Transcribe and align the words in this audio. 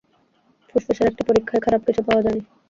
ফুসফুসের 0.69 1.09
একটি 1.11 1.23
পরীক্ষায় 1.29 1.63
খারাপ 1.65 1.81
কিছু 1.87 2.01
পাওয়া 2.07 2.23
যায়নি। 2.25 2.41